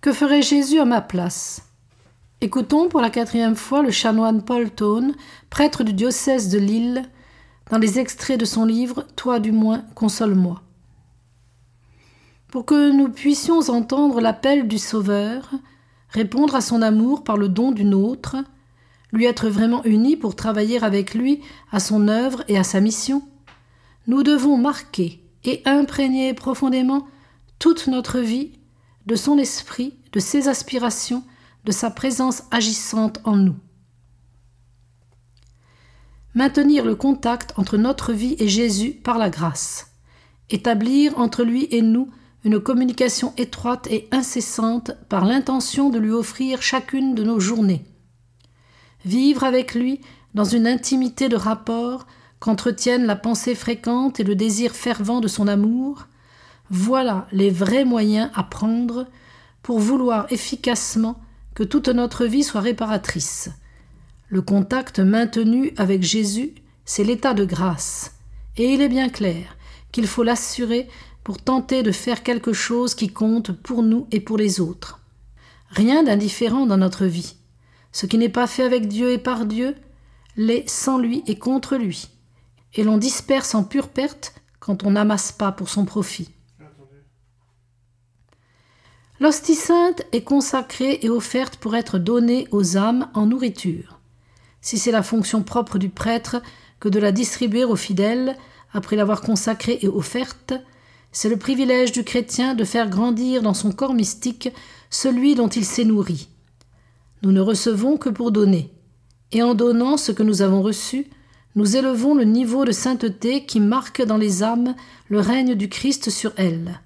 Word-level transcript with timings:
Que 0.00 0.12
ferait 0.12 0.42
Jésus 0.42 0.78
à 0.78 0.84
ma 0.84 1.00
place? 1.00 1.62
Écoutons 2.40 2.88
pour 2.88 3.00
la 3.00 3.10
quatrième 3.10 3.56
fois 3.56 3.82
le 3.82 3.90
chanoine 3.90 4.44
Paul 4.44 4.70
Tone, 4.70 5.16
prêtre 5.50 5.82
du 5.82 5.92
diocèse 5.92 6.50
de 6.50 6.58
Lille, 6.58 7.02
dans 7.72 7.78
les 7.78 7.98
extraits 7.98 8.38
de 8.38 8.44
son 8.44 8.64
livre 8.64 9.04
Toi 9.16 9.40
du 9.40 9.50
moins, 9.50 9.84
console-moi. 9.96 10.62
Pour 12.46 12.64
que 12.64 12.92
nous 12.92 13.08
puissions 13.08 13.58
entendre 13.70 14.20
l'appel 14.20 14.68
du 14.68 14.78
Sauveur, 14.78 15.50
répondre 16.10 16.54
à 16.54 16.60
son 16.60 16.80
amour 16.80 17.24
par 17.24 17.36
le 17.36 17.48
don 17.48 17.72
d'une 17.72 17.92
autre, 17.92 18.36
lui 19.12 19.24
être 19.24 19.48
vraiment 19.48 19.82
unis 19.82 20.14
pour 20.14 20.36
travailler 20.36 20.80
avec 20.80 21.12
lui 21.12 21.40
à 21.72 21.80
son 21.80 22.06
œuvre 22.06 22.44
et 22.46 22.56
à 22.56 22.62
sa 22.62 22.80
mission, 22.80 23.20
nous 24.06 24.22
devons 24.22 24.58
marquer 24.58 25.20
et 25.42 25.60
imprégner 25.64 26.34
profondément 26.34 27.08
toute 27.58 27.88
notre 27.88 28.20
vie 28.20 28.52
de 29.08 29.16
son 29.16 29.38
esprit, 29.38 29.94
de 30.12 30.20
ses 30.20 30.48
aspirations, 30.48 31.24
de 31.64 31.72
sa 31.72 31.90
présence 31.90 32.42
agissante 32.50 33.20
en 33.24 33.36
nous. 33.36 33.56
Maintenir 36.34 36.84
le 36.84 36.94
contact 36.94 37.54
entre 37.56 37.78
notre 37.78 38.12
vie 38.12 38.36
et 38.38 38.48
Jésus 38.48 38.90
par 38.92 39.16
la 39.16 39.30
grâce. 39.30 39.92
Établir 40.50 41.18
entre 41.18 41.42
lui 41.42 41.68
et 41.70 41.80
nous 41.80 42.10
une 42.44 42.60
communication 42.60 43.32
étroite 43.38 43.86
et 43.90 44.08
incessante 44.12 44.92
par 45.08 45.24
l'intention 45.24 45.88
de 45.88 45.98
lui 45.98 46.12
offrir 46.12 46.60
chacune 46.60 47.14
de 47.14 47.24
nos 47.24 47.40
journées. 47.40 47.86
Vivre 49.06 49.42
avec 49.42 49.74
lui 49.74 50.02
dans 50.34 50.44
une 50.44 50.66
intimité 50.66 51.30
de 51.30 51.36
rapport 51.36 52.06
qu'entretiennent 52.40 53.06
la 53.06 53.16
pensée 53.16 53.54
fréquente 53.54 54.20
et 54.20 54.24
le 54.24 54.34
désir 54.34 54.72
fervent 54.72 55.20
de 55.22 55.28
son 55.28 55.48
amour, 55.48 56.08
voilà 56.70 57.26
les 57.32 57.50
vrais 57.50 57.84
moyens 57.84 58.30
à 58.34 58.42
prendre 58.42 59.06
pour 59.62 59.78
vouloir 59.78 60.26
efficacement 60.30 61.20
que 61.54 61.62
toute 61.62 61.88
notre 61.88 62.24
vie 62.24 62.44
soit 62.44 62.60
réparatrice. 62.60 63.50
Le 64.28 64.42
contact 64.42 65.00
maintenu 65.00 65.72
avec 65.76 66.02
Jésus, 66.02 66.54
c'est 66.84 67.04
l'état 67.04 67.34
de 67.34 67.44
grâce, 67.44 68.12
et 68.56 68.72
il 68.72 68.82
est 68.82 68.88
bien 68.88 69.08
clair 69.08 69.56
qu'il 69.92 70.06
faut 70.06 70.22
l'assurer 70.22 70.88
pour 71.24 71.38
tenter 71.38 71.82
de 71.82 71.92
faire 71.92 72.22
quelque 72.22 72.52
chose 72.52 72.94
qui 72.94 73.08
compte 73.08 73.52
pour 73.52 73.82
nous 73.82 74.06
et 74.12 74.20
pour 74.20 74.38
les 74.38 74.60
autres. 74.60 75.00
Rien 75.70 76.02
d'indifférent 76.02 76.66
dans 76.66 76.76
notre 76.76 77.06
vie. 77.06 77.36
Ce 77.92 78.06
qui 78.06 78.18
n'est 78.18 78.28
pas 78.28 78.46
fait 78.46 78.62
avec 78.62 78.88
Dieu 78.88 79.12
et 79.12 79.18
par 79.18 79.44
Dieu 79.46 79.74
l'est 80.36 80.68
sans 80.68 80.98
lui 80.98 81.22
et 81.26 81.38
contre 81.38 81.76
lui. 81.76 82.08
Et 82.74 82.84
l'on 82.84 82.96
disperse 82.98 83.54
en 83.54 83.64
pure 83.64 83.88
perte 83.88 84.34
quand 84.60 84.84
on 84.84 84.92
n'amasse 84.92 85.32
pas 85.32 85.52
pour 85.52 85.68
son 85.68 85.84
profit. 85.84 86.30
L'hostie 89.20 89.56
sainte 89.56 90.02
est 90.12 90.22
consacrée 90.22 91.00
et 91.02 91.10
offerte 91.10 91.56
pour 91.56 91.74
être 91.74 91.98
donnée 91.98 92.46
aux 92.52 92.76
âmes 92.76 93.08
en 93.14 93.26
nourriture. 93.26 93.98
Si 94.60 94.78
c'est 94.78 94.92
la 94.92 95.02
fonction 95.02 95.42
propre 95.42 95.78
du 95.78 95.88
prêtre 95.88 96.40
que 96.78 96.88
de 96.88 97.00
la 97.00 97.10
distribuer 97.10 97.64
aux 97.64 97.74
fidèles 97.74 98.36
après 98.72 98.94
l'avoir 98.94 99.20
consacrée 99.20 99.80
et 99.82 99.88
offerte, 99.88 100.54
c'est 101.10 101.28
le 101.28 101.36
privilège 101.36 101.90
du 101.90 102.04
chrétien 102.04 102.54
de 102.54 102.62
faire 102.62 102.88
grandir 102.88 103.42
dans 103.42 103.54
son 103.54 103.72
corps 103.72 103.94
mystique 103.94 104.50
celui 104.88 105.34
dont 105.34 105.48
il 105.48 105.64
s'est 105.64 105.84
nourri. 105.84 106.28
Nous 107.22 107.32
ne 107.32 107.40
recevons 107.40 107.96
que 107.96 108.10
pour 108.10 108.30
donner, 108.30 108.72
et 109.32 109.42
en 109.42 109.54
donnant 109.54 109.96
ce 109.96 110.12
que 110.12 110.22
nous 110.22 110.42
avons 110.42 110.62
reçu, 110.62 111.08
nous 111.56 111.76
élevons 111.76 112.14
le 112.14 112.22
niveau 112.22 112.64
de 112.64 112.70
sainteté 112.70 113.44
qui 113.46 113.58
marque 113.58 114.00
dans 114.00 114.16
les 114.16 114.44
âmes 114.44 114.76
le 115.08 115.18
règne 115.18 115.56
du 115.56 115.68
Christ 115.68 116.08
sur 116.08 116.32
elles. 116.36 116.80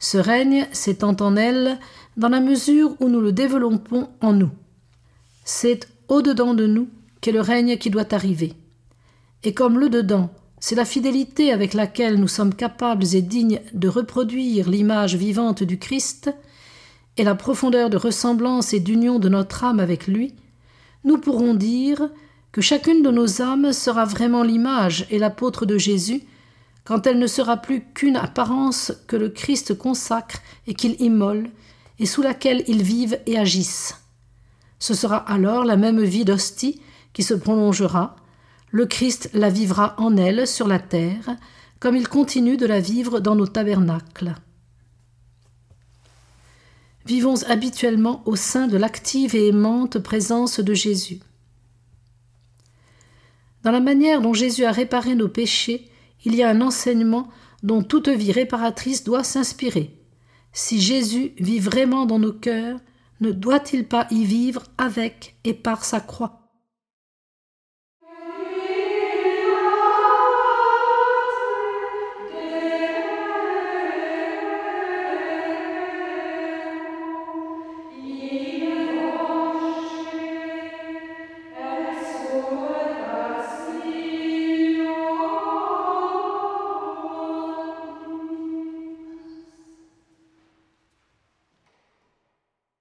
Ce 0.00 0.18
règne 0.18 0.66
s'étend 0.72 1.14
en 1.20 1.36
elle 1.36 1.78
dans 2.16 2.30
la 2.30 2.40
mesure 2.40 2.96
où 3.00 3.08
nous 3.08 3.20
le 3.20 3.32
développons 3.32 4.08
en 4.20 4.32
nous. 4.32 4.50
C'est 5.44 5.86
au-dedans 6.08 6.54
de 6.54 6.66
nous 6.66 6.88
qu'est 7.20 7.32
le 7.32 7.40
règne 7.40 7.76
qui 7.76 7.90
doit 7.90 8.12
arriver. 8.14 8.54
Et 9.44 9.54
comme 9.54 9.78
le 9.78 9.90
dedans, 9.90 10.30
c'est 10.58 10.74
la 10.74 10.84
fidélité 10.84 11.52
avec 11.52 11.74
laquelle 11.74 12.18
nous 12.18 12.28
sommes 12.28 12.54
capables 12.54 13.14
et 13.14 13.22
dignes 13.22 13.60
de 13.72 13.88
reproduire 13.88 14.68
l'image 14.68 15.16
vivante 15.16 15.62
du 15.62 15.78
Christ, 15.78 16.30
et 17.16 17.24
la 17.24 17.34
profondeur 17.34 17.90
de 17.90 17.98
ressemblance 17.98 18.72
et 18.72 18.80
d'union 18.80 19.18
de 19.18 19.28
notre 19.28 19.64
âme 19.64 19.80
avec 19.80 20.06
lui, 20.06 20.34
nous 21.04 21.18
pourrons 21.18 21.54
dire 21.54 22.08
que 22.52 22.60
chacune 22.60 23.02
de 23.02 23.10
nos 23.10 23.42
âmes 23.42 23.72
sera 23.72 24.04
vraiment 24.04 24.42
l'image 24.42 25.06
et 25.10 25.18
l'apôtre 25.18 25.66
de 25.66 25.76
Jésus 25.76 26.22
quand 26.84 27.06
elle 27.06 27.18
ne 27.18 27.26
sera 27.26 27.56
plus 27.56 27.84
qu'une 27.94 28.16
apparence 28.16 28.92
que 29.06 29.16
le 29.16 29.28
Christ 29.28 29.76
consacre 29.76 30.40
et 30.66 30.74
qu'il 30.74 31.00
immole, 31.00 31.50
et 31.98 32.06
sous 32.06 32.22
laquelle 32.22 32.64
ils 32.66 32.82
vivent 32.82 33.18
et 33.26 33.38
agissent. 33.38 34.00
Ce 34.78 34.94
sera 34.94 35.18
alors 35.18 35.64
la 35.64 35.76
même 35.76 36.02
vie 36.02 36.24
d'hostie 36.24 36.80
qui 37.12 37.22
se 37.22 37.34
prolongera, 37.34 38.16
le 38.70 38.86
Christ 38.86 39.30
la 39.34 39.50
vivra 39.50 39.94
en 39.98 40.16
elle 40.16 40.46
sur 40.46 40.66
la 40.66 40.78
terre, 40.78 41.36
comme 41.78 41.96
il 41.96 42.08
continue 42.08 42.56
de 42.56 42.66
la 42.66 42.80
vivre 42.80 43.20
dans 43.20 43.34
nos 43.34 43.46
tabernacles. 43.46 44.34
Vivons 47.04 47.42
habituellement 47.48 48.22
au 48.26 48.36
sein 48.36 48.68
de 48.68 48.76
l'active 48.76 49.34
et 49.34 49.48
aimante 49.48 49.98
présence 49.98 50.60
de 50.60 50.74
Jésus. 50.74 51.20
Dans 53.62 53.72
la 53.72 53.80
manière 53.80 54.22
dont 54.22 54.32
Jésus 54.32 54.64
a 54.64 54.72
réparé 54.72 55.14
nos 55.14 55.28
péchés, 55.28 55.89
il 56.24 56.34
y 56.34 56.42
a 56.42 56.48
un 56.48 56.60
enseignement 56.60 57.28
dont 57.62 57.82
toute 57.82 58.08
vie 58.08 58.32
réparatrice 58.32 59.04
doit 59.04 59.24
s'inspirer. 59.24 59.98
Si 60.52 60.80
Jésus 60.80 61.32
vit 61.38 61.60
vraiment 61.60 62.06
dans 62.06 62.18
nos 62.18 62.32
cœurs, 62.32 62.80
ne 63.20 63.30
doit-il 63.30 63.86
pas 63.86 64.06
y 64.10 64.24
vivre 64.24 64.64
avec 64.78 65.36
et 65.44 65.54
par 65.54 65.84
sa 65.84 66.00
croix? 66.00 66.49